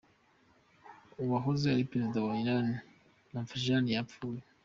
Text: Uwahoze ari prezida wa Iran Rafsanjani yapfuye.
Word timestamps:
Uwahoze 1.23 1.65
ari 1.73 1.87
prezida 1.89 2.19
wa 2.27 2.33
Iran 2.41 2.67
Rafsanjani 3.33 3.89
yapfuye. 3.97 4.41